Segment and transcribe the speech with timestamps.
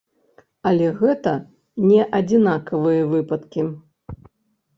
[0.69, 1.33] Але гэта
[1.89, 3.61] не адзінкавыя выпадкі.